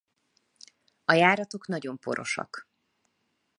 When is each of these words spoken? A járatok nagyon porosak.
A 1.05 1.13
járatok 1.13 1.67
nagyon 1.67 1.99
porosak. 1.99 2.67